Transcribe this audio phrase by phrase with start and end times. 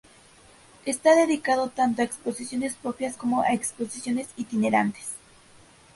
[0.85, 5.09] Está dedicado tanto a exposiciones propias como a exposiciones itinerantes.